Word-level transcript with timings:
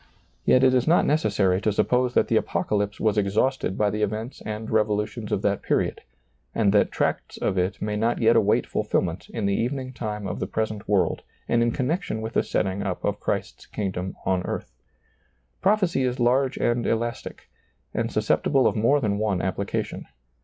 Yet 0.45 0.63
it 0.63 0.73
is 0.73 0.87
not 0.87 1.05
necessary 1.05 1.61
to 1.61 1.71
suppose 1.71 2.15
that 2.15 2.27
the 2.27 2.35
Apocalypse 2.35 2.99
was 2.99 3.19
exhausted 3.19 3.77
by 3.77 3.91
the 3.91 4.01
events 4.01 4.41
and 4.47 4.67
revolutions 4.67 5.31
of 5.31 5.43
that 5.43 5.61
period, 5.61 6.01
and 6.55 6.73
that 6.73 6.91
tracts 6.91 7.37
of 7.37 7.55
it 7.55 7.79
may 7.79 7.95
not 7.95 8.17
yet 8.19 8.35
await 8.35 8.65
fulfillment 8.65 9.29
in 9.29 9.45
the 9.45 9.53
evening 9.53 9.93
time 9.93 10.25
of 10.25 10.39
the 10.39 10.47
present 10.47 10.89
world 10.89 11.21
and 11.47 11.61
in 11.61 11.69
connection 11.69 12.19
with 12.19 12.33
the 12.33 12.41
setting 12.41 12.81
up 12.81 13.05
of 13.05 13.19
Christ's 13.19 13.67
kingdom 13.67 14.15
on 14.25 14.41
earth. 14.41 14.71
Prophecy 15.61 16.01
is 16.01 16.19
large 16.19 16.57
and 16.57 16.87
elastic, 16.87 17.47
and 17.93 18.11
susceptible 18.11 18.65
of 18.65 18.75
more 18.75 18.99
than 18.99 19.19
one 19.19 19.39
application. 19.39 20.07